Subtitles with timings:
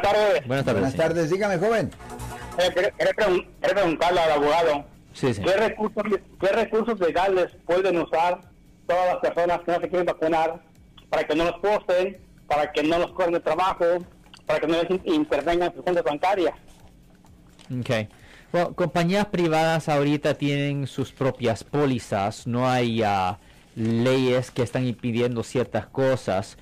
[0.00, 0.46] Buenas tardes.
[0.46, 0.80] Buenas tardes.
[0.80, 1.90] Buenas tardes, dígame, joven.
[2.58, 5.42] Eh, quería- quería pregun- preguntarle al abogado, Sí, sí.
[5.42, 6.02] ¿qué recursos,
[6.40, 8.40] ¿qué recursos legales pueden usar
[8.86, 10.62] todas las personas que no se quieren vacunar
[11.08, 12.18] para que no los posten,
[12.48, 13.84] para que no los corren de trabajo,
[14.46, 16.54] para que no les in- intervengan en sus cuentas bancarias?
[17.70, 18.08] Ok.
[18.52, 23.38] Bueno, compañías privadas ahorita tienen sus propias pólizas, no hay ah,
[23.76, 26.56] leyes que están impidiendo ciertas cosas.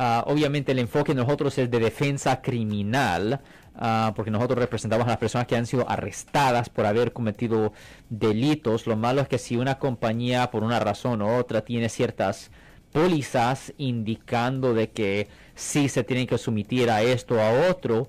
[0.00, 3.40] Ah, obviamente el enfoque de nosotros es de defensa criminal,
[3.74, 7.72] ah, porque nosotros representamos a las personas que han sido arrestadas por haber cometido
[8.08, 8.86] delitos.
[8.86, 12.50] Lo malo es que si una compañía por una razón u otra tiene ciertas
[12.92, 18.08] pólizas indicando de que sí se tienen que someter a esto a otro,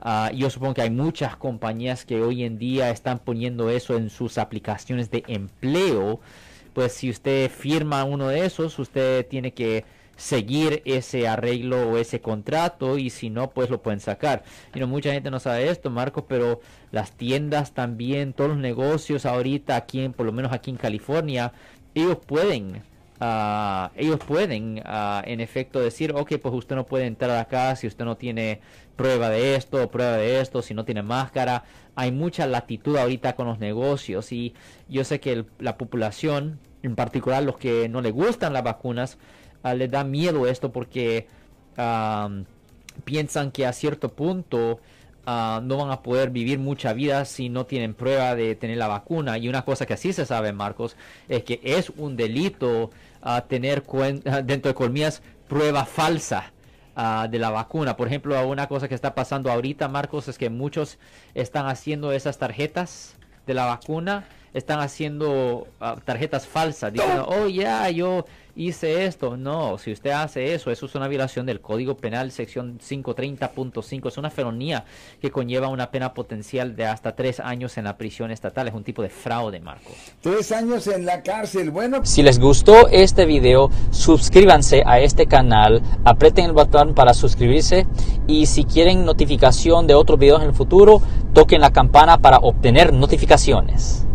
[0.00, 4.10] Ah, yo supongo que hay muchas compañías que hoy en día están poniendo eso en
[4.10, 6.20] sus aplicaciones de empleo.
[6.72, 9.84] Pues si usted firma uno de esos, usted tiene que
[10.18, 14.42] seguir ese arreglo o ese contrato y si no, pues lo pueden sacar.
[14.74, 16.60] Y no mucha gente no sabe esto, Marcos, pero
[16.90, 21.52] las tiendas también, todos los negocios ahorita aquí, en, por lo menos aquí en California,
[21.94, 22.82] ellos pueden
[23.20, 27.86] ah, ellos pueden ah, en efecto decir, ok, pues usted no puede entrar acá si
[27.86, 28.60] usted no tiene
[28.96, 31.62] prueba de esto, prueba de esto, si no tiene máscara.
[31.94, 34.54] Hay mucha latitud ahorita con los negocios y
[34.88, 39.18] yo sé que el- la población, en particular los que no le gustan las vacunas,
[39.62, 41.26] ah, les da miedo esto porque
[43.04, 44.80] piensan que a cierto punto
[45.26, 48.88] ah, no van a poder vivir mucha vida si no tienen prueba de tener la
[48.88, 49.38] vacuna.
[49.38, 50.96] Y una cosa que sí se sabe, Marcos,
[51.28, 52.90] es que es un delito
[53.22, 53.84] ah, tener
[54.44, 56.52] dentro de colmillas prueba falsa
[57.30, 57.96] de la vacuna.
[57.96, 60.98] Por ejemplo, una cosa que está pasando ahorita, Marcos, es que muchos
[61.34, 63.14] están haciendo esas tarjetas
[63.46, 68.24] de la vacuna, están haciendo ah, tarjetas falsas, diciendo, oh ya, yo
[68.58, 69.36] hice esto.
[69.36, 74.18] No, si usted hace eso, eso es una violación del Código Penal, sección 530.5, es
[74.18, 74.84] una felonía
[75.20, 78.84] que conlleva una pena potencial de hasta tres años en la prisión estatal, es un
[78.84, 79.94] tipo de fraude, Marcos.
[80.20, 81.70] Tres años en la cárcel.
[81.70, 87.86] Bueno, Si les gustó este video, suscríbanse a este canal, aprieten el botón para suscribirse
[88.26, 91.00] y si quieren notificación de otros videos en el futuro,
[91.32, 94.07] toquen la campana para obtener notificaciones.